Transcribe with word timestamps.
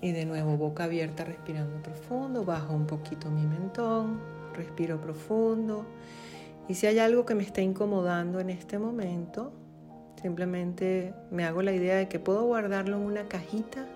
Y 0.00 0.12
de 0.12 0.24
nuevo 0.26 0.56
boca 0.56 0.84
abierta 0.84 1.24
respirando 1.24 1.82
profundo, 1.82 2.44
bajo 2.44 2.72
un 2.72 2.86
poquito 2.86 3.30
mi 3.30 3.44
mentón, 3.44 4.20
respiro 4.54 5.00
profundo. 5.00 5.84
Y 6.68 6.74
si 6.74 6.86
hay 6.86 6.98
algo 6.98 7.24
que 7.24 7.34
me 7.34 7.42
está 7.42 7.62
incomodando 7.62 8.40
en 8.40 8.50
este 8.50 8.78
momento, 8.78 9.52
simplemente 10.20 11.14
me 11.30 11.44
hago 11.44 11.62
la 11.62 11.72
idea 11.72 11.96
de 11.96 12.08
que 12.08 12.18
puedo 12.18 12.44
guardarlo 12.44 12.96
en 12.96 13.02
una 13.02 13.24
cajita 13.26 13.86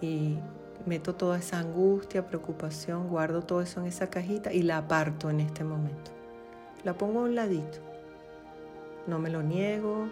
y 0.00 0.38
meto 0.84 1.14
toda 1.14 1.38
esa 1.38 1.60
angustia, 1.60 2.26
preocupación, 2.26 3.08
guardo 3.08 3.42
todo 3.42 3.62
eso 3.62 3.80
en 3.80 3.86
esa 3.86 4.10
cajita 4.10 4.52
y 4.52 4.62
la 4.62 4.78
aparto 4.78 5.30
en 5.30 5.40
este 5.40 5.64
momento. 5.64 6.10
La 6.84 6.94
pongo 6.94 7.20
a 7.20 7.22
un 7.22 7.34
ladito. 7.34 7.78
No 9.06 9.18
me 9.18 9.30
lo 9.30 9.42
niego, 9.42 10.08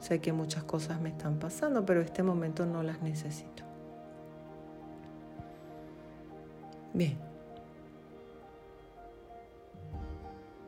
Sé 0.00 0.20
que 0.20 0.32
muchas 0.32 0.64
cosas 0.64 1.00
me 1.00 1.08
están 1.08 1.38
pasando, 1.38 1.84
pero 1.84 2.00
este 2.00 2.22
momento 2.22 2.66
no 2.66 2.82
las 2.82 3.02
necesito. 3.02 3.64
Bien. 6.94 7.18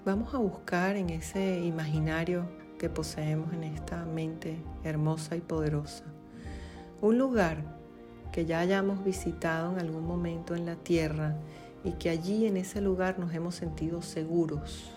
Vamos 0.05 0.35
a 0.35 0.39
buscar 0.39 0.97
en 0.97 1.11
ese 1.11 1.61
imaginario 1.61 2.45
que 2.79 2.89
poseemos 2.89 3.53
en 3.53 3.65
esta 3.65 4.05
mente 4.05 4.57
hermosa 4.83 5.37
y 5.37 5.41
poderosa 5.41 6.05
un 7.01 7.19
lugar 7.19 7.63
que 8.33 8.47
ya 8.47 8.61
hayamos 8.61 9.03
visitado 9.05 9.73
en 9.73 9.81
algún 9.81 10.07
momento 10.07 10.55
en 10.55 10.67
la 10.67 10.77
tierra 10.77 11.37
y 11.83 11.93
que 11.93 12.11
allí 12.11 12.47
en 12.47 12.57
ese 12.57 12.81
lugar 12.81 13.19
nos 13.19 13.35
hemos 13.35 13.55
sentido 13.55 14.03
seguros 14.03 14.93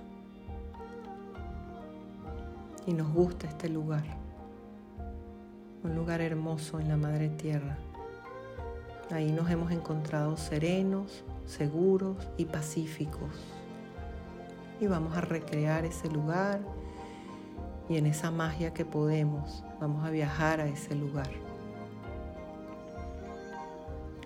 y 2.85 2.93
nos 2.93 3.11
gusta 3.13 3.47
este 3.47 3.69
lugar 3.69 4.22
un 5.83 5.95
lugar 5.95 6.21
hermoso 6.21 6.79
en 6.79 6.87
la 6.87 6.97
Madre 6.97 7.29
Tierra. 7.29 7.77
Ahí 9.11 9.31
nos 9.31 9.49
hemos 9.51 9.71
encontrado 9.71 10.37
serenos, 10.37 11.23
seguros 11.45 12.15
y 12.37 12.45
pacíficos. 12.45 13.29
Y 14.79 14.87
vamos 14.87 15.17
a 15.17 15.21
recrear 15.21 15.83
ese 15.85 16.09
lugar 16.09 16.59
y 17.89 17.97
en 17.97 18.05
esa 18.05 18.31
magia 18.31 18.73
que 18.73 18.85
podemos 18.85 19.63
vamos 19.81 20.05
a 20.05 20.09
viajar 20.09 20.61
a 20.61 20.67
ese 20.67 20.95
lugar. 20.95 21.29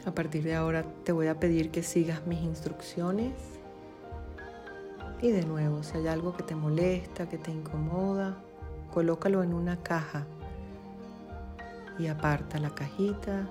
A 0.06 0.12
partir 0.12 0.44
de 0.44 0.56
ahora 0.56 0.86
te 1.04 1.12
voy 1.12 1.28
a 1.28 1.40
pedir 1.40 1.72
que 1.72 1.82
sigas 1.82 2.26
mis 2.28 2.42
instrucciones 2.42 3.34
y 5.22 5.32
de 5.32 5.44
nuevo, 5.44 5.82
si 5.82 5.98
hay 5.98 6.08
algo 6.08 6.38
que 6.38 6.44
te 6.44 6.56
molesta, 6.56 7.28
que 7.28 7.40
te 7.40 7.50
incomoda, 7.50 8.38
colócalo 8.94 9.42
en 9.42 9.54
una 9.54 9.78
caja 9.78 10.28
y 12.00 12.08
aparta 12.08 12.60
la 12.60 12.70
cajita, 12.70 13.48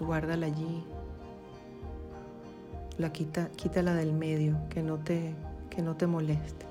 guárdala 0.00 0.46
allí. 0.46 0.84
La 2.96 3.12
quita, 3.12 3.48
quítala 3.56 3.94
del 3.94 4.12
medio, 4.12 4.56
que 4.70 4.82
no 4.82 4.98
te, 4.98 5.34
que 5.70 5.82
no 5.82 5.96
te 5.96 6.06
moleste. 6.06 6.66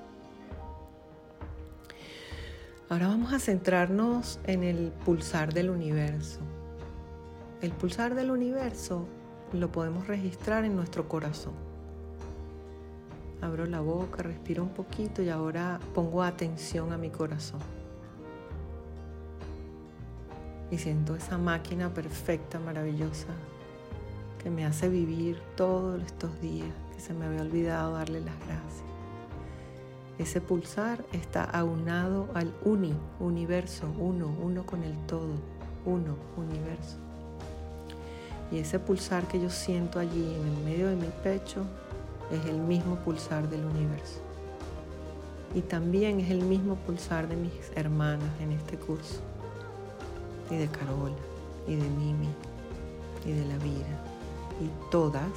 Ahora 2.90 3.08
vamos 3.08 3.34
a 3.34 3.40
centrarnos 3.40 4.40
en 4.46 4.64
el 4.64 4.92
pulsar 5.06 5.54
del 5.54 5.70
universo. 5.70 6.40
El 7.62 7.72
pulsar 7.72 8.16
del 8.16 8.32
universo 8.32 9.06
lo 9.52 9.72
podemos 9.72 10.08
registrar 10.08 10.64
en 10.64 10.76
nuestro 10.76 11.08
corazón. 11.08 11.54
Abro 13.42 13.66
la 13.66 13.82
boca, 13.82 14.24
respiro 14.24 14.64
un 14.64 14.70
poquito 14.70 15.22
y 15.22 15.30
ahora 15.30 15.80
pongo 15.94 16.24
atención 16.24 16.92
a 16.92 16.98
mi 16.98 17.10
corazón 17.10 17.60
y 20.70 20.78
siento 20.78 21.16
esa 21.16 21.38
máquina 21.38 21.94
perfecta, 21.94 22.60
maravillosa, 22.60 23.28
que 24.42 24.50
me 24.50 24.66
hace 24.66 24.90
vivir 24.90 25.40
todos 25.56 26.02
estos 26.04 26.40
días, 26.42 26.70
que 26.94 27.02
se 27.02 27.14
me 27.14 27.26
había 27.26 27.42
olvidado 27.42 27.94
darle 27.94 28.20
las 28.20 28.36
gracias. 28.40 28.84
Ese 30.18 30.42
pulsar 30.42 31.06
está 31.14 31.44
aunado 31.44 32.28
al 32.34 32.52
uni, 32.66 32.94
universo, 33.20 33.88
uno, 34.00 34.36
uno 34.42 34.66
con 34.66 34.84
el 34.84 34.98
todo, 35.06 35.36
uno, 35.86 36.16
universo. 36.36 36.98
Y 38.52 38.60
ese 38.60 38.80
pulsar 38.80 39.28
que 39.28 39.40
yo 39.40 39.50
siento 39.50 40.00
allí 40.00 40.36
en 40.36 40.48
el 40.48 40.64
medio 40.64 40.90
de 40.90 40.96
mi 40.96 41.10
pecho 41.24 41.66
es 42.32 42.46
el 42.46 42.58
mismo 42.58 42.96
pulsar 42.96 43.48
del 43.50 43.64
universo. 43.64 44.22
Y 45.54 45.62
también 45.62 46.20
es 46.20 46.32
el 46.32 46.42
mismo 46.42 46.76
pulsar 46.76 47.28
de 47.28 47.36
mis 47.36 47.72
hermanas 47.76 48.30
en 48.42 48.52
este 48.52 48.78
curso 48.78 49.27
y 50.50 50.56
de 50.56 50.68
Carola, 50.68 51.16
y 51.68 51.76
de 51.76 51.90
Mimi, 51.90 52.30
y 53.26 53.32
de 53.32 53.46
la 53.46 53.58
vida. 53.58 54.04
Y 54.62 54.70
todas 54.92 55.32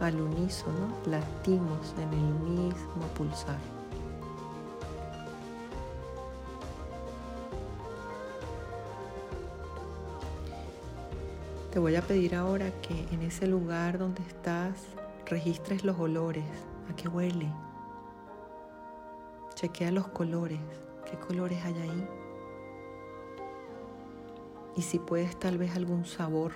al 0.00 0.20
unísono 0.20 0.88
latimos 1.06 1.94
en 1.98 2.12
el 2.12 2.34
mismo 2.50 3.02
pulsar. 3.16 3.58
Te 11.72 11.78
voy 11.78 11.96
a 11.96 12.02
pedir 12.02 12.34
ahora 12.34 12.70
que 12.80 13.06
en 13.14 13.22
ese 13.22 13.46
lugar 13.46 13.98
donde 13.98 14.22
estás 14.22 14.86
registres 15.26 15.84
los 15.84 15.98
olores, 15.98 16.44
a 16.90 16.96
qué 16.96 17.08
huele. 17.08 17.52
Chequea 19.54 19.92
los 19.92 20.08
colores, 20.08 20.60
qué 21.10 21.18
colores 21.18 21.62
hay 21.64 21.74
ahí 21.74 22.27
y 24.78 24.82
si 24.82 25.00
puedes 25.00 25.36
tal 25.36 25.58
vez 25.58 25.74
algún 25.74 26.04
sabor 26.04 26.52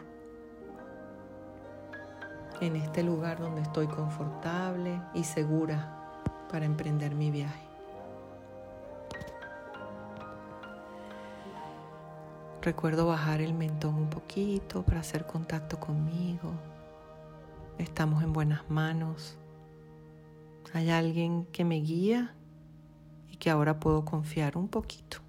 en 2.60 2.76
este 2.76 3.02
lugar 3.02 3.40
donde 3.40 3.62
estoy 3.62 3.88
confortable 3.88 5.02
y 5.12 5.24
segura 5.24 6.22
para 6.48 6.64
emprender 6.64 7.16
mi 7.16 7.32
viaje. 7.32 7.66
Recuerdo 12.60 13.08
bajar 13.08 13.40
el 13.40 13.54
mentón 13.54 13.96
un 13.96 14.08
poquito 14.08 14.84
para 14.84 15.00
hacer 15.00 15.26
contacto 15.26 15.80
conmigo. 15.80 16.52
Estamos 17.78 18.22
en 18.22 18.32
buenas 18.32 18.70
manos. 18.70 19.36
Hay 20.72 20.90
alguien 20.90 21.44
que 21.46 21.64
me 21.64 21.80
guía 21.80 22.32
y 23.32 23.36
que 23.38 23.50
ahora 23.50 23.80
puedo 23.80 24.04
confiar 24.04 24.56
un 24.56 24.68
poquito 24.68 25.21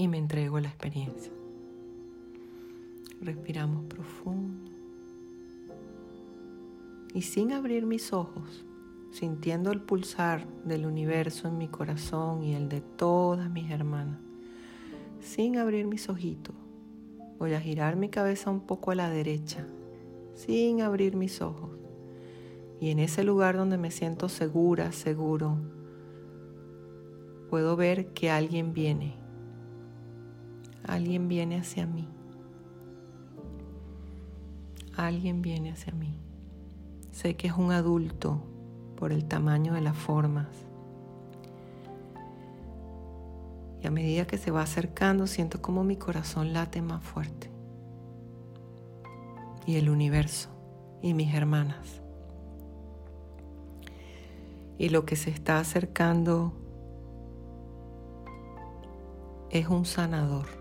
y 0.00 0.08
me 0.08 0.16
entrego 0.16 0.56
a 0.56 0.62
la 0.62 0.68
experiencia. 0.68 1.30
Respiramos 3.20 3.84
profundo 3.84 4.70
y 7.12 7.20
sin 7.20 7.52
abrir 7.52 7.84
mis 7.84 8.14
ojos, 8.14 8.64
sintiendo 9.10 9.70
el 9.70 9.82
pulsar 9.82 10.46
del 10.64 10.86
universo 10.86 11.48
en 11.48 11.58
mi 11.58 11.68
corazón 11.68 12.42
y 12.42 12.54
el 12.54 12.70
de 12.70 12.80
todas 12.80 13.50
mis 13.50 13.70
hermanas, 13.70 14.18
sin 15.20 15.58
abrir 15.58 15.86
mis 15.86 16.08
ojitos, 16.08 16.54
voy 17.38 17.52
a 17.52 17.60
girar 17.60 17.96
mi 17.96 18.08
cabeza 18.08 18.48
un 18.48 18.60
poco 18.60 18.92
a 18.92 18.94
la 18.94 19.10
derecha, 19.10 19.66
sin 20.34 20.80
abrir 20.80 21.14
mis 21.14 21.42
ojos. 21.42 21.72
Y 22.80 22.88
en 22.88 23.00
ese 23.00 23.22
lugar 23.22 23.58
donde 23.58 23.76
me 23.76 23.90
siento 23.90 24.30
segura, 24.30 24.92
seguro, 24.92 25.58
puedo 27.50 27.76
ver 27.76 28.14
que 28.14 28.30
alguien 28.30 28.72
viene 28.72 29.19
alguien 30.84 31.28
viene 31.28 31.58
hacia 31.58 31.86
mí. 31.86 32.08
Alguien 34.96 35.42
viene 35.42 35.72
hacia 35.72 35.92
mí. 35.92 36.14
Sé 37.12 37.36
que 37.36 37.48
es 37.48 37.54
un 37.54 37.72
adulto 37.72 38.42
por 38.96 39.12
el 39.12 39.24
tamaño 39.24 39.74
de 39.74 39.80
las 39.80 39.96
formas. 39.96 40.48
Y 43.82 43.86
a 43.86 43.90
medida 43.90 44.26
que 44.26 44.36
se 44.36 44.50
va 44.50 44.62
acercando, 44.62 45.26
siento 45.26 45.62
como 45.62 45.84
mi 45.84 45.96
corazón 45.96 46.52
late 46.52 46.82
más 46.82 47.02
fuerte. 47.02 47.50
Y 49.66 49.76
el 49.76 49.88
universo 49.88 50.50
y 51.02 51.14
mis 51.14 51.34
hermanas. 51.34 52.02
Y 54.76 54.90
lo 54.90 55.04
que 55.04 55.16
se 55.16 55.30
está 55.30 55.58
acercando 55.58 56.52
es 59.50 59.68
un 59.68 59.84
sanador. 59.84 60.59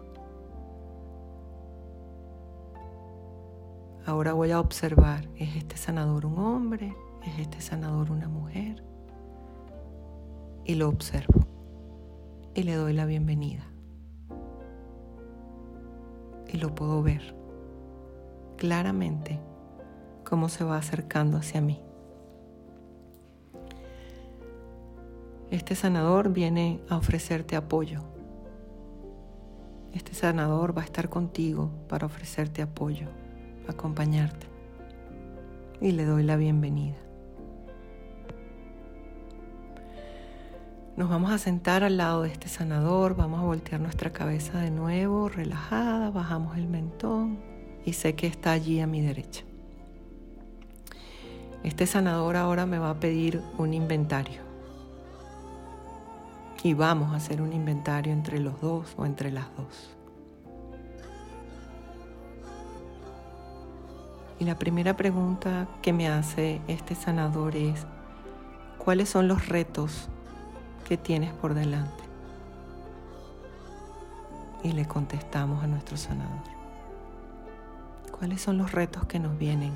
Ahora 4.10 4.34
voy 4.34 4.50
a 4.50 4.60
observar, 4.60 5.30
¿es 5.36 5.56
este 5.56 5.78
sanador 5.78 6.26
un 6.26 6.40
hombre? 6.40 6.96
¿Es 7.24 7.38
este 7.38 7.62
sanador 7.62 8.10
una 8.10 8.28
mujer? 8.28 8.84
Y 10.66 10.74
lo 10.74 10.90
observo 10.90 11.46
y 12.56 12.64
le 12.64 12.74
doy 12.74 12.94
la 12.94 13.06
bienvenida. 13.06 13.68
Y 16.52 16.58
lo 16.58 16.74
puedo 16.74 17.04
ver 17.04 17.36
claramente 18.58 19.40
cómo 20.28 20.50
se 20.50 20.64
va 20.64 20.78
acercando 20.78 21.38
hacia 21.38 21.62
mí. 21.62 21.80
Este 25.52 25.76
sanador 25.76 26.34
viene 26.34 26.82
a 26.90 26.98
ofrecerte 26.98 27.56
apoyo. 27.56 28.02
Este 29.94 30.16
sanador 30.16 30.76
va 30.76 30.82
a 30.82 30.86
estar 30.86 31.10
contigo 31.10 31.70
para 31.88 32.08
ofrecerte 32.08 32.64
apoyo, 32.64 33.08
acompañarte. 33.70 34.48
Y 35.82 35.92
le 35.92 36.06
doy 36.06 36.24
la 36.24 36.36
bienvenida. 36.36 36.98
Nos 40.98 41.10
vamos 41.10 41.32
a 41.32 41.38
sentar 41.38 41.86
al 41.86 41.96
lado 41.96 42.24
de 42.24 42.30
este 42.30 42.50
sanador, 42.50 43.16
vamos 43.16 43.40
a 43.40 43.46
voltear 43.46 43.80
nuestra 43.80 44.12
cabeza 44.12 44.60
de 44.60 44.70
nuevo, 44.70 45.30
relajada, 45.30 46.12
bajamos 46.12 46.58
el 46.58 46.68
mentón 46.68 47.40
y 47.86 47.94
sé 47.94 48.16
que 48.16 48.28
está 48.28 48.52
allí 48.52 48.82
a 48.82 48.88
mi 48.88 49.02
derecha. 49.02 49.44
Este 51.64 51.88
sanador 51.88 52.36
ahora 52.36 52.66
me 52.66 52.80
va 52.80 52.90
a 52.90 53.00
pedir 53.00 53.42
un 53.58 53.74
inventario. 53.74 54.42
Y 56.64 56.74
vamos 56.74 57.14
a 57.14 57.16
hacer 57.16 57.42
un 57.42 57.54
inventario 57.54 58.12
entre 58.12 58.40
los 58.40 58.60
dos 58.60 58.94
o 58.98 59.06
entre 59.06 59.32
las 59.32 59.56
dos. 59.56 59.99
Y 64.40 64.46
la 64.46 64.58
primera 64.58 64.96
pregunta 64.96 65.68
que 65.82 65.94
me 65.94 66.08
hace 66.08 66.62
este 66.68 66.96
sanador 66.96 67.56
es, 67.56 67.86
¿cuáles 68.78 69.10
son 69.10 69.28
los 69.28 69.50
retos 69.50 70.10
que 70.90 70.98
tienes 70.98 71.32
por 71.34 71.54
delante. 71.54 72.04
Y 74.64 74.72
le 74.72 74.88
contestamos 74.88 75.64
a 75.64 75.68
nuestro 75.68 75.98
sanador. 75.98 76.42
¿Cuáles 78.18 78.42
son 78.42 78.58
los 78.58 78.72
retos 78.72 79.06
que 79.06 79.20
nos 79.20 79.38
vienen? 79.38 79.72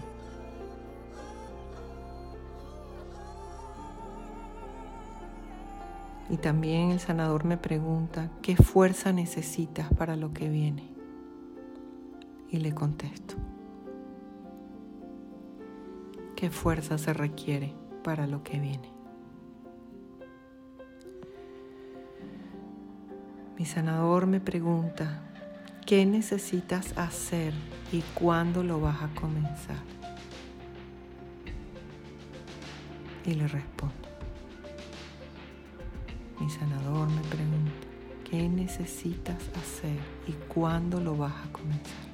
Y 6.31 6.37
también 6.37 6.89
el 6.89 6.99
sanador 6.99 7.45
me 7.45 7.57
pregunta, 7.57 8.31
¿qué 8.41 8.55
fuerza 8.55 9.13
necesitas 9.13 9.93
para 9.93 10.15
lo 10.15 10.33
que 10.33 10.49
viene? 10.49 10.89
Y 12.49 12.57
le 12.57 12.73
contesto, 12.73 13.35
¿qué 16.43 16.49
fuerza 16.49 16.97
se 16.97 17.13
requiere 17.13 17.73
para 18.03 18.27
lo 18.27 18.43
que 18.43 18.59
viene? 18.59 18.91
Mi 23.57 23.63
sanador 23.63 24.27
me 24.27 24.41
pregunta, 24.41 25.21
¿qué 25.85 26.05
necesitas 26.05 26.97
hacer 26.97 27.53
y 27.93 28.01
cuándo 28.13 28.61
lo 28.61 28.81
vas 28.81 29.03
a 29.03 29.07
comenzar? 29.15 29.77
Y 33.25 33.35
le 33.35 33.47
respondo. 33.47 33.95
Mi 36.41 36.49
sanador 36.49 37.07
me 37.07 37.21
pregunta, 37.21 37.87
¿qué 38.29 38.49
necesitas 38.49 39.37
hacer 39.55 39.97
y 40.27 40.33
cuándo 40.53 40.99
lo 40.99 41.15
vas 41.15 41.35
a 41.47 41.53
comenzar? 41.53 42.12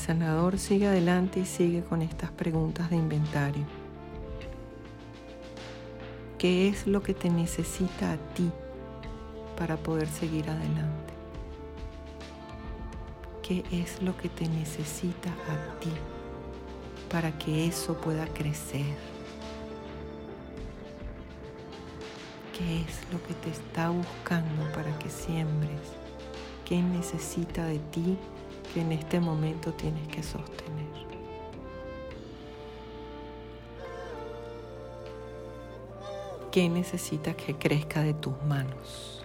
Sanador 0.00 0.58
sigue 0.58 0.86
adelante 0.86 1.40
y 1.40 1.44
sigue 1.44 1.82
con 1.84 2.00
estas 2.00 2.30
preguntas 2.30 2.88
de 2.88 2.96
inventario. 2.96 3.64
¿Qué 6.38 6.68
es 6.68 6.86
lo 6.86 7.02
que 7.02 7.12
te 7.12 7.28
necesita 7.28 8.12
a 8.12 8.16
ti 8.34 8.50
para 9.58 9.76
poder 9.76 10.08
seguir 10.08 10.48
adelante? 10.48 11.12
¿Qué 13.42 13.62
es 13.70 14.00
lo 14.00 14.16
que 14.16 14.30
te 14.30 14.48
necesita 14.48 15.28
a 15.28 15.78
ti 15.80 15.92
para 17.10 17.36
que 17.38 17.66
eso 17.66 17.94
pueda 18.00 18.26
crecer? 18.26 18.96
¿Qué 22.56 22.80
es 22.80 23.12
lo 23.12 23.22
que 23.26 23.34
te 23.34 23.50
está 23.50 23.90
buscando 23.90 24.72
para 24.72 24.98
que 24.98 25.10
siembres? 25.10 25.80
¿Qué 26.64 26.80
necesita 26.80 27.66
de 27.66 27.78
ti 27.78 28.16
que 28.72 28.80
en 28.80 28.92
este 28.92 29.20
momento 29.20 29.72
tienes 29.72 30.06
que 30.08 30.22
sostener. 30.22 30.70
¿Qué 36.52 36.68
necesitas 36.68 37.36
que 37.36 37.56
crezca 37.56 38.02
de 38.02 38.12
tus 38.12 38.40
manos? 38.42 39.22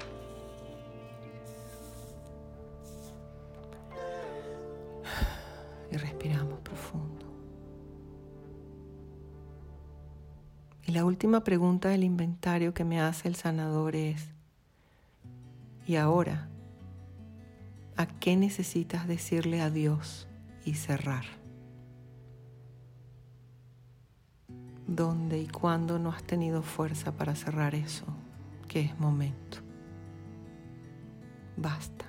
Y 5.91 5.97
respiramos 5.97 6.59
profundo. 6.59 7.25
Y 10.83 10.91
la 10.91 11.03
última 11.03 11.43
pregunta 11.43 11.89
del 11.89 12.03
inventario 12.03 12.75
que 12.75 12.83
me 12.83 13.01
hace 13.01 13.27
el 13.27 13.35
sanador 13.35 13.95
es, 13.95 14.27
¿y 15.87 15.95
ahora? 15.95 16.47
A 17.97 18.05
qué 18.05 18.35
necesitas 18.35 19.07
decirle 19.07 19.61
adiós 19.61 20.27
y 20.65 20.73
cerrar. 20.75 21.25
¿Dónde 24.87 25.39
y 25.39 25.47
cuándo 25.47 25.97
no 25.97 26.11
has 26.11 26.23
tenido 26.23 26.61
fuerza 26.61 27.11
para 27.11 27.35
cerrar 27.35 27.73
eso? 27.73 28.05
Que 28.67 28.81
es 28.81 28.99
momento. 28.99 29.57
Basta. 31.57 32.05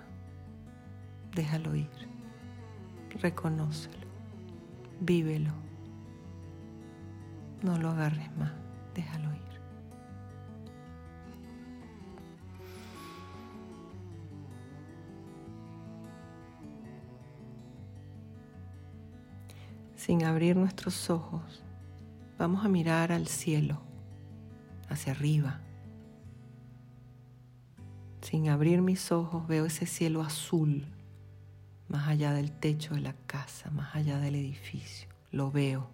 Déjalo 1.35 1.75
ir. 1.75 1.89
Reconócelo. 3.21 4.07
Vívelo. 5.01 5.53
No 7.63 7.79
lo 7.79 7.91
agarres 7.91 8.35
más. 8.37 8.53
Déjalo 8.95 9.33
ir. 9.33 9.46
Sin 20.07 20.23
abrir 20.23 20.57
nuestros 20.57 21.11
ojos, 21.11 21.65
vamos 22.39 22.65
a 22.65 22.69
mirar 22.69 23.11
al 23.11 23.27
cielo, 23.27 23.81
hacia 24.89 25.11
arriba. 25.11 25.59
Sin 28.21 28.49
abrir 28.49 28.83
mis 28.83 29.11
ojos 29.11 29.49
veo 29.49 29.67
ese 29.67 29.85
cielo 29.85 30.23
azul, 30.23 30.87
más 31.89 32.07
allá 32.07 32.33
del 32.35 32.53
techo 32.53 32.95
de 32.95 33.01
la 33.01 33.15
casa, 33.27 33.69
más 33.73 33.97
allá 33.97 34.21
del 34.21 34.37
edificio. 34.37 35.09
Lo 35.33 35.51
veo. 35.51 35.89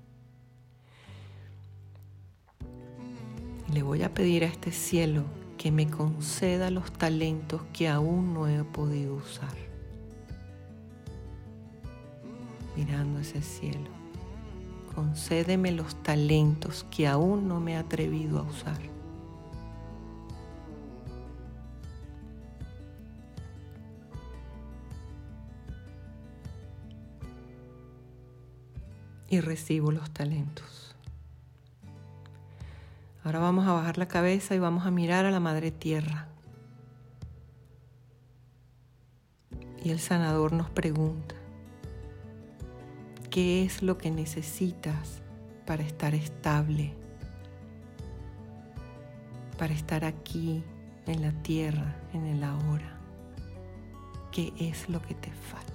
Y 3.71 3.73
le 3.73 3.83
voy 3.83 4.03
a 4.03 4.13
pedir 4.13 4.45
a 4.45 4.49
este 4.49 4.73
cielo 4.73 5.25
que 5.57 5.73
me 5.73 5.89
conceda 5.89 6.71
los 6.71 6.93
talentos 6.93 7.63
que 7.73 7.89
aún 7.89 8.35
no 8.35 8.47
he 8.47 8.63
podido 8.63 9.15
usar. 9.15 9.57
Mirando 12.77 13.19
ese 13.19 13.41
cielo 13.41 14.02
concédeme 14.95 15.73
los 15.73 15.95
talentos 16.03 16.87
que 16.91 17.07
aún 17.07 17.49
no 17.49 17.61
me 17.61 17.73
he 17.73 17.77
atrevido 17.77 18.39
a 18.39 18.43
usar. 18.43 18.79
Y 29.29 29.41
recibo 29.41 29.93
los 29.93 30.11
talentos. 30.11 30.95
Ahora 33.25 33.39
vamos 33.39 33.67
a 33.67 33.73
bajar 33.73 33.97
la 33.99 34.09
cabeza 34.09 34.55
y 34.55 34.59
vamos 34.59 34.85
a 34.85 34.91
mirar 34.91 35.25
a 35.25 35.31
la 35.31 35.41
Madre 35.41 35.71
Tierra. 35.71 36.29
Y 39.85 39.91
el 39.91 40.01
sanador 40.01 40.53
nos 40.53 40.71
pregunta, 40.71 41.35
¿qué 43.33 43.65
es 43.65 43.83
lo 43.83 43.97
que 43.97 44.11
necesitas 44.11 45.23
para 45.65 45.83
estar 45.83 46.15
estable? 46.15 46.93
Para 49.59 49.73
estar 49.73 50.05
aquí 50.05 50.63
en 51.07 51.23
la 51.23 51.33
tierra, 51.43 51.97
en 52.13 52.27
el 52.27 52.45
ahora. 52.45 53.01
¿Qué 54.33 54.53
es 54.61 54.91
lo 54.91 55.01
que 55.01 55.15
te 55.15 55.33
falta? 55.33 55.71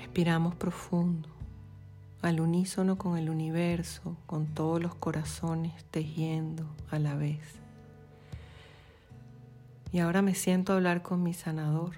Respiramos 0.00 0.54
profundo, 0.54 1.28
al 2.22 2.40
unísono 2.40 2.96
con 2.96 3.18
el 3.18 3.28
universo, 3.28 4.16
con 4.24 4.46
todos 4.46 4.80
los 4.80 4.94
corazones 4.94 5.84
tejiendo 5.90 6.66
a 6.90 6.98
la 6.98 7.14
vez. 7.16 7.63
Y 9.94 10.00
ahora 10.00 10.22
me 10.22 10.34
siento 10.34 10.72
a 10.72 10.74
hablar 10.74 11.02
con 11.02 11.22
mi 11.22 11.32
sanador, 11.34 11.92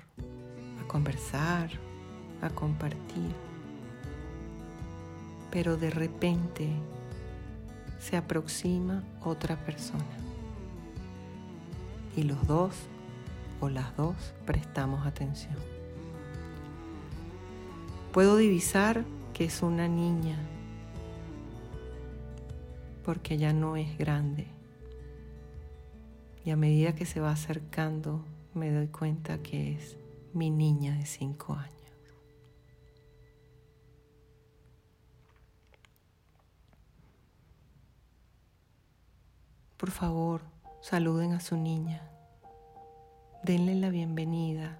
a 0.79 0.87
conversar, 0.87 1.71
a 2.43 2.51
compartir. 2.51 3.35
Pero 5.51 5.79
de 5.79 5.89
repente 5.89 6.69
se 7.99 8.19
aproxima 8.19 9.03
otra 9.25 9.57
persona. 9.65 10.05
Y 12.15 12.25
los 12.25 12.47
dos 12.47 12.75
o 13.63 13.71
las 13.71 13.97
dos 13.97 14.35
prestamos 14.45 15.07
atención. 15.07 15.57
Puedo 18.13 18.37
divisar 18.37 19.07
que 19.33 19.47
es 19.47 19.63
una 19.63 19.89
niña 19.89 20.37
porque 23.07 23.39
ya 23.39 23.55
no 23.55 23.77
es 23.77 23.97
grande. 23.97 24.56
Y 26.47 26.53
a 26.53 26.57
medida 26.57 26.95
que 26.95 27.07
se 27.07 27.19
va 27.19 27.33
acercando 27.33 28.25
me 28.55 28.71
doy 28.71 28.87
cuenta 28.87 29.43
que 29.43 29.75
es 29.75 29.99
mi 30.33 30.49
niña 30.49 30.97
de 30.97 31.05
cinco 31.05 31.55
años. 31.55 31.75
Por 39.77 39.91
favor, 39.91 40.43
saluden 40.81 41.33
a 41.33 41.41
su 41.41 41.57
niña, 41.57 42.09
denle 43.43 43.75
la 43.75 43.91
bienvenida 43.91 44.79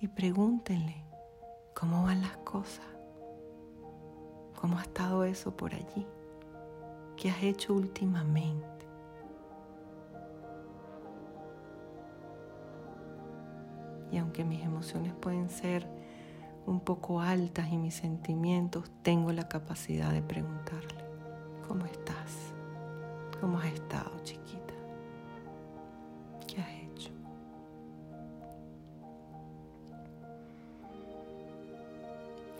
y 0.00 0.08
pregúntenle 0.08 1.04
cómo 1.74 2.04
van 2.04 2.22
las 2.22 2.38
cosas, 2.38 2.86
cómo 4.58 4.78
ha 4.78 4.82
estado 4.82 5.24
eso 5.24 5.54
por 5.54 5.74
allí, 5.74 6.06
qué 7.18 7.28
has 7.28 7.42
hecho 7.42 7.74
últimamente. 7.74 8.73
Y 14.14 14.18
aunque 14.18 14.44
mis 14.44 14.62
emociones 14.62 15.12
pueden 15.12 15.50
ser 15.50 15.88
un 16.66 16.78
poco 16.78 17.20
altas 17.20 17.66
y 17.72 17.76
mis 17.76 17.96
sentimientos, 17.96 18.88
tengo 19.02 19.32
la 19.32 19.48
capacidad 19.48 20.12
de 20.12 20.22
preguntarle, 20.22 21.04
¿cómo 21.66 21.84
estás? 21.84 22.52
¿Cómo 23.40 23.58
has 23.58 23.72
estado, 23.72 24.12
chiquita? 24.22 24.74
¿Qué 26.46 26.60
has 26.60 26.70
hecho? 26.84 27.10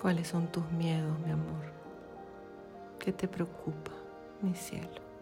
¿Cuáles 0.03 0.27
son 0.27 0.49
tus 0.49 0.69
miedos, 0.73 1.17
mi 1.21 1.31
amor? 1.31 1.73
¿Qué 2.99 3.13
te 3.13 3.29
preocupa, 3.29 3.93
mi 4.43 4.57
cielo? 4.57 5.14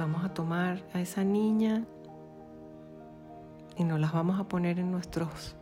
Vamos 0.00 0.24
a 0.24 0.30
tomar 0.30 0.82
a 0.94 1.00
esa 1.02 1.24
niña 1.24 1.84
y 3.76 3.84
nos 3.84 4.00
las 4.00 4.14
vamos 4.14 4.40
a 4.40 4.44
poner 4.44 4.78
en 4.78 4.90
nuestros 4.90 5.56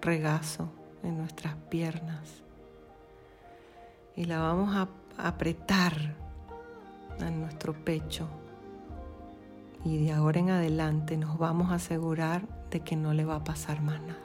regazos 0.00 0.70
en 1.02 1.18
nuestras 1.18 1.54
piernas. 1.68 2.42
Y 4.16 4.24
la 4.24 4.38
vamos 4.38 4.74
a 4.74 4.88
apretar 5.18 6.14
en 7.20 7.42
nuestro 7.42 7.74
pecho. 7.74 8.30
Y 9.84 10.06
de 10.06 10.12
ahora 10.12 10.40
en 10.40 10.48
adelante 10.48 11.18
nos 11.18 11.36
vamos 11.36 11.70
a 11.70 11.74
asegurar 11.74 12.48
de 12.70 12.80
que 12.80 12.96
no 12.96 13.12
le 13.12 13.26
va 13.26 13.36
a 13.36 13.44
pasar 13.44 13.82
más 13.82 14.00
nada. 14.00 14.16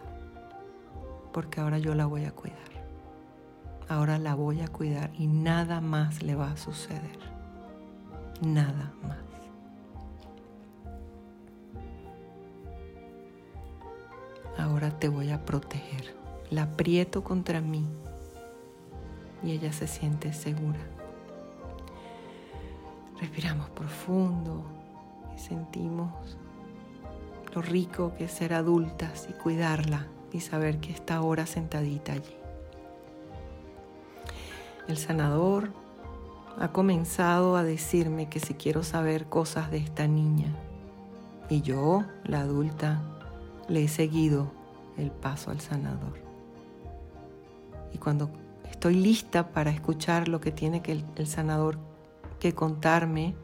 Porque 1.33 1.59
ahora 1.59 1.77
yo 1.77 1.93
la 1.93 2.05
voy 2.05 2.23
a 2.23 2.31
cuidar. 2.31 2.71
Ahora 3.89 4.17
la 4.17 4.33
voy 4.33 4.61
a 4.61 4.69
cuidar 4.69 5.11
y 5.17 5.27
nada 5.27 5.81
más 5.81 6.23
le 6.23 6.35
va 6.35 6.51
a 6.51 6.55
suceder 6.55 7.32
nada 8.43 8.93
más 9.01 9.23
ahora 14.57 14.91
te 14.91 15.07
voy 15.07 15.31
a 15.31 15.43
proteger 15.45 16.15
la 16.49 16.63
aprieto 16.63 17.23
contra 17.23 17.61
mí 17.61 17.85
y 19.43 19.51
ella 19.51 19.73
se 19.73 19.87
siente 19.87 20.33
segura. 20.33 20.79
Respiramos 23.19 23.69
profundo 23.71 24.63
y 25.35 25.39
sentimos 25.39 26.37
lo 27.53 27.61
rico 27.61 28.13
que 28.17 28.25
es 28.25 28.31
ser 28.31 28.53
adultas 28.53 29.27
y 29.29 29.33
cuidarla 29.33 30.07
y 30.31 30.39
saber 30.39 30.79
que 30.79 30.91
está 30.91 31.15
ahora 31.15 31.45
sentadita 31.45 32.13
allí. 32.13 32.35
El 34.87 34.97
sanador 34.97 35.71
ha 36.59 36.71
comenzado 36.71 37.55
a 37.55 37.63
decirme 37.63 38.29
que 38.29 38.39
si 38.39 38.53
quiero 38.53 38.83
saber 38.83 39.25
cosas 39.25 39.71
de 39.71 39.77
esta 39.77 40.07
niña 40.07 40.53
y 41.49 41.61
yo, 41.61 42.03
la 42.23 42.41
adulta, 42.41 43.01
le 43.67 43.83
he 43.83 43.87
seguido 43.87 44.51
el 44.97 45.11
paso 45.11 45.51
al 45.51 45.59
sanador. 45.59 46.21
Y 47.91 47.97
cuando 47.97 48.29
estoy 48.69 48.95
lista 48.95 49.51
para 49.51 49.71
escuchar 49.71 50.27
lo 50.27 50.41
que 50.41 50.51
tiene 50.51 50.81
que 50.81 51.03
el, 51.15 51.27
sanador 51.27 51.77
que 52.39 52.53
contarme, 52.53 53.35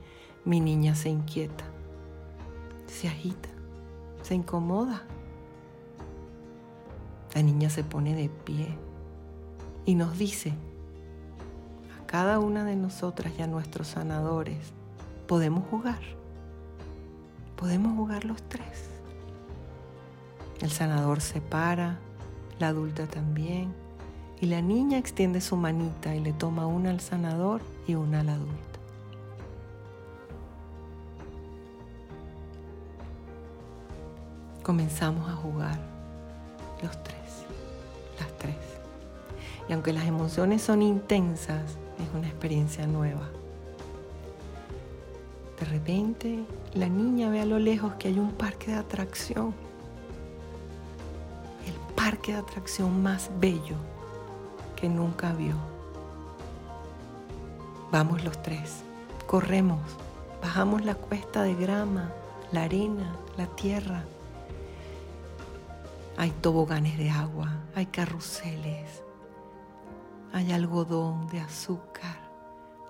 mi 0.45 0.59
niña 0.59 0.95
se 0.95 1.09
inquieta, 1.09 1.65
se 2.87 3.07
agita, 3.07 3.49
se 4.21 4.35
incomoda. 4.35 5.03
La 7.35 7.43
niña 7.43 7.69
se 7.69 7.83
pone 7.83 8.15
de 8.15 8.29
pie 8.29 8.75
y 9.85 9.95
nos 9.95 10.17
dice, 10.17 10.53
cada 12.09 12.39
una 12.39 12.65
de 12.65 12.75
nosotras 12.75 13.33
y 13.37 13.43
a 13.43 13.47
nuestros 13.47 13.89
sanadores, 13.89 14.73
podemos 15.27 15.63
jugar, 15.69 15.99
podemos 17.55 17.95
jugar 17.95 18.25
los 18.25 18.41
tres. 18.49 18.89
El 20.59 20.71
sanador 20.71 21.21
se 21.21 21.39
para, 21.39 21.99
la 22.57 22.69
adulta 22.69 23.05
también 23.05 23.75
y 24.41 24.47
la 24.47 24.59
niña 24.59 24.97
extiende 24.97 25.39
su 25.39 25.55
manita 25.55 26.15
y 26.15 26.19
le 26.19 26.33
toma 26.33 26.65
una 26.65 26.89
al 26.89 26.99
sanador 26.99 27.61
y 27.85 27.93
una 27.93 28.21
al 28.21 28.29
adulto. 28.29 28.79
Comenzamos 34.63 35.29
a 35.29 35.35
jugar 35.35 35.79
los 36.81 37.03
tres, 37.03 37.45
las 38.19 38.35
tres. 38.39 38.55
Y 39.67 39.73
aunque 39.73 39.93
las 39.93 40.05
emociones 40.05 40.63
son 40.63 40.81
intensas, 40.81 41.77
es 42.03 42.09
una 42.13 42.27
experiencia 42.27 42.87
nueva. 42.87 43.29
De 45.59 45.65
repente, 45.65 46.45
la 46.73 46.87
niña 46.87 47.29
ve 47.29 47.41
a 47.41 47.45
lo 47.45 47.59
lejos 47.59 47.93
que 47.95 48.07
hay 48.07 48.17
un 48.17 48.31
parque 48.31 48.71
de 48.71 48.77
atracción. 48.77 49.53
El 51.67 51.73
parque 51.95 52.31
de 52.31 52.39
atracción 52.39 53.03
más 53.03 53.29
bello 53.39 53.75
que 54.75 54.87
nunca 54.87 55.33
vio. 55.33 55.55
Vamos 57.91 58.23
los 58.23 58.41
tres, 58.41 58.83
corremos, 59.27 59.81
bajamos 60.41 60.85
la 60.85 60.95
cuesta 60.95 61.43
de 61.43 61.55
grama, 61.55 62.13
la 62.51 62.63
arena, 62.63 63.15
la 63.35 63.47
tierra. 63.47 64.03
Hay 66.15 66.31
toboganes 66.31 66.97
de 66.97 67.09
agua, 67.09 67.51
hay 67.75 67.87
carruseles, 67.87 69.03
hay 70.33 70.51
algodón 70.51 71.27
de 71.27 71.39
azúcar, 71.39 72.17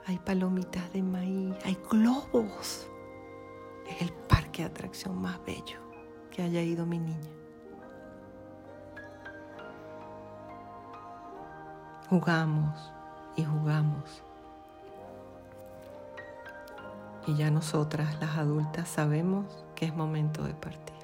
hay 0.06 0.18
palomitas 0.20 0.92
de 0.94 1.04
maíz, 1.04 1.56
hay 1.66 1.78
globos. 1.90 2.88
Es 3.88 4.02
el 4.02 4.12
parque 4.12 4.62
de 4.64 4.70
atracción 4.70 5.20
más 5.20 5.44
bello 5.46 5.80
que 6.32 6.44
haya 6.44 6.62
ido 6.62 6.86
mi 6.86 7.00
niña. 7.00 7.40
jugamos 12.10 12.92
y 13.36 13.44
jugamos. 13.44 14.24
Y 17.28 17.36
ya 17.36 17.52
nosotras, 17.52 18.20
las 18.20 18.38
adultas, 18.38 18.90
sabemos 18.90 19.64
que 19.76 19.86
es 19.86 19.96
momento 19.96 20.44
de 20.44 20.56
partir. 20.56 20.96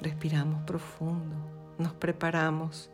Respiramos 0.00 0.62
profundo 0.62 1.36
nos 1.78 1.92
preparamos 1.92 2.90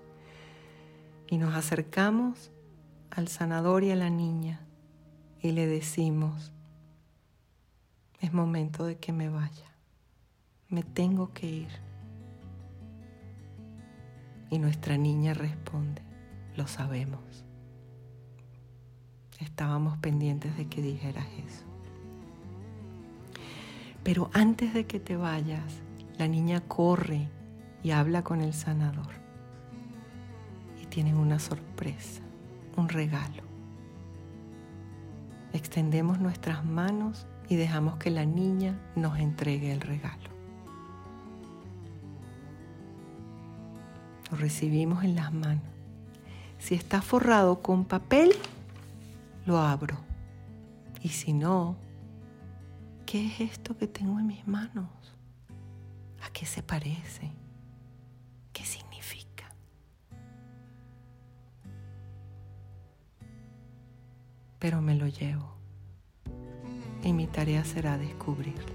y 1.29 1.39
nos 1.39 1.55
acercamos 1.55 2.51
al 3.11 3.29
sanador 3.29 3.85
y 3.85 3.91
a 3.91 3.97
la 3.97 4.11
niña 4.11 4.61
y 5.41 5.53
le 5.53 5.67
decimos, 5.67 6.53
es 8.21 8.33
momento 8.33 8.87
de 8.87 8.97
que 8.97 9.13
me 9.13 9.29
vaya, 9.29 9.77
me 10.69 10.83
tengo 10.83 11.33
que 11.33 11.47
ir. 11.47 11.69
Y 14.51 14.59
nuestra 14.59 14.97
niña 14.97 15.35
responde, 15.35 16.03
lo 16.57 16.67
sabemos. 16.67 17.45
Estábamos 19.41 19.99
pendientes 19.99 20.57
de 20.57 20.67
que 20.69 20.81
dijeras 20.81 21.27
eso. 21.47 21.65
Pero 24.03 24.31
antes 24.33 24.73
de 24.75 24.87
que 24.87 25.01
te 25.01 25.17
vayas, 25.17 25.83
la 26.19 26.29
niña 26.29 26.61
corre 26.61 27.29
y 27.83 27.91
habla 27.91 28.23
con 28.23 28.41
el 28.41 28.55
sanador. 28.55 29.24
Tienen 30.95 31.17
una 31.17 31.41
sorpresa, 31.41 32.23
un 32.77 32.89
regalo. 32.89 33.43
Extendemos 35.53 36.21
nuestras 36.21 36.65
manos 36.65 37.27
y 37.49 37.57
dejamos 37.57 37.97
que 37.97 38.11
la 38.11 38.25
niña 38.25 38.79
nos 38.95 39.19
entregue 39.19 39.73
el 39.73 39.81
regalo. 39.81 40.31
Lo 44.31 44.37
recibimos 44.37 45.03
en 45.03 45.17
las 45.17 45.33
manos. 45.33 45.65
Si 46.61 46.77
está 46.77 47.03
forrado 47.03 47.61
con 47.61 47.87
papel, 47.87 48.31
lo 49.47 49.59
abro. 49.59 49.97
Y 51.03 51.09
si 51.09 51.33
no, 51.33 51.75
¿qué 53.05 53.27
es 53.27 53.41
esto 53.41 53.77
que 53.77 53.89
tengo 53.89 54.21
en 54.21 54.29
mis 54.29 54.47
manos? 54.47 54.87
¿A 56.25 56.31
qué 56.31 56.47
se 56.47 56.63
parece? 56.63 57.33
¿Qué 58.53 58.63
significa? 58.65 58.84
Pero 64.65 64.81
me 64.81 64.95
lo 64.95 65.07
llevo. 65.09 65.59
Y 67.03 67.13
mi 67.13 67.27
tarea 67.27 67.67
será 67.67 67.99
descubrirlo. 67.99 68.73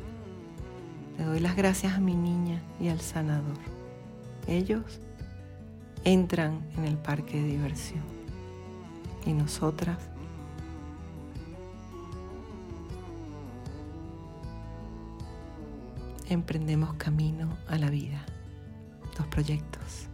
Le 1.17 1.23
doy 1.23 1.39
las 1.39 1.55
gracias 1.55 1.93
a 1.95 1.99
mi 1.99 2.13
niña 2.13 2.61
y 2.79 2.89
al 2.89 2.99
sanador. 2.99 3.57
Ellos 4.45 5.01
entran 6.03 6.61
en 6.77 6.85
el 6.85 6.95
parque 6.95 7.41
de 7.41 7.47
diversión. 7.47 8.03
Y 9.25 9.33
nosotras 9.33 9.97
emprendemos 16.27 16.93
camino 16.97 17.57
a 17.67 17.79
la 17.79 17.89
vida, 17.89 18.23
los 19.17 19.25
proyectos, 19.25 20.05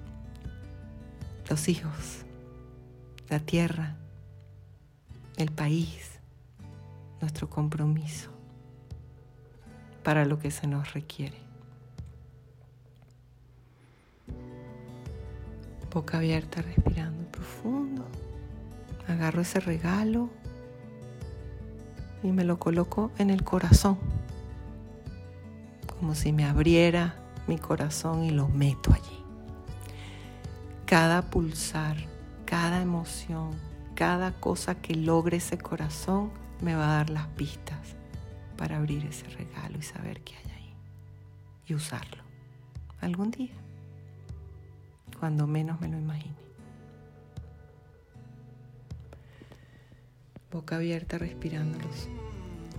los 1.50 1.68
hijos, 1.68 2.24
la 3.28 3.40
tierra, 3.40 3.98
el 5.38 5.52
país, 5.52 6.20
nuestro 7.22 7.50
compromiso 7.50 8.32
para 10.04 10.26
lo 10.26 10.40
que 10.40 10.52
se 10.52 10.68
nos 10.68 10.94
requiere. 10.94 11.38
Boca 15.92 16.18
abierta, 16.18 16.62
respirando 16.62 17.26
profundo. 17.32 18.06
Agarro 19.08 19.42
ese 19.42 19.60
regalo 19.60 20.30
y 22.22 22.32
me 22.32 22.44
lo 22.44 22.60
coloco 22.60 23.12
en 23.18 23.30
el 23.30 23.44
corazón, 23.44 23.98
como 25.88 26.16
si 26.16 26.32
me 26.32 26.46
abriera 26.46 27.16
mi 27.48 27.58
corazón 27.58 28.24
y 28.24 28.32
lo 28.32 28.48
meto 28.48 28.94
allí. 28.94 29.24
Cada 30.86 31.24
pulsar, 31.30 31.96
cada 32.46 32.82
emoción, 32.82 33.52
cada 33.96 34.34
cosa 34.34 34.76
que 34.76 34.94
logre 34.94 35.38
ese 35.38 35.58
corazón 35.58 36.30
me 36.62 36.76
va 36.76 36.92
a 36.92 36.98
dar 36.98 37.10
las 37.10 37.28
pistas 37.28 37.96
para 38.58 38.78
abrir 38.78 39.06
ese 39.06 39.28
regalo 39.30 39.78
y 39.80 39.82
saber 39.82 40.22
qué 40.22 40.36
hay 40.36 40.52
ahí 40.52 40.74
y 41.68 41.76
usarlo 41.76 42.24
algún 43.02 43.32
día, 43.32 43.54
cuando 45.20 45.48
menos 45.48 45.80
me 45.80 45.88
lo 45.88 45.98
imagine. 45.98 46.36
Boca 50.52 50.78
abierta, 50.78 51.18
respirándolos, 51.18 52.08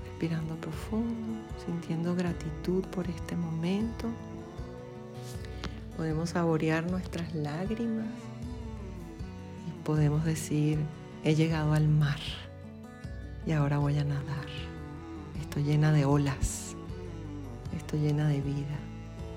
respirando 0.05 0.57
profundo, 0.57 1.41
sintiendo 1.65 2.15
gratitud 2.15 2.85
por 2.87 3.09
este 3.09 3.37
momento. 3.37 4.09
Podemos 5.97 6.31
saborear 6.31 6.91
nuestras 6.91 7.35
lágrimas 7.35 8.09
y 9.69 9.85
podemos 9.85 10.25
decir, 10.25 10.79
he 11.27 11.35
llegado 11.35 11.73
al 11.73 11.89
mar 11.89 12.21
y 13.45 13.51
ahora 13.51 13.79
voy 13.79 13.99
a 13.99 14.05
nadar. 14.05 14.47
Estoy 15.41 15.65
llena 15.65 15.91
de 15.91 16.05
olas, 16.05 16.77
estoy 17.77 17.99
llena 17.99 18.29
de 18.29 18.41
vida 18.41 18.79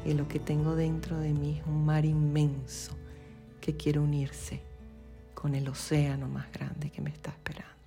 y 0.05 0.13
lo 0.13 0.27
que 0.27 0.37
tengo 0.37 0.75
dentro 0.75 1.17
de 1.17 1.33
mí 1.33 1.57
es 1.57 1.65
un 1.65 1.83
mar 1.85 2.05
inmenso 2.05 2.95
que 3.59 3.75
quiere 3.75 3.97
unirse 3.97 4.61
con 5.33 5.55
el 5.55 5.67
océano 5.67 6.27
más 6.27 6.51
grande 6.51 6.91
que 6.91 7.01
me 7.01 7.09
está 7.09 7.31
esperando. 7.31 7.78